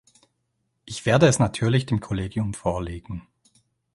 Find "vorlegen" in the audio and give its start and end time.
2.55-3.27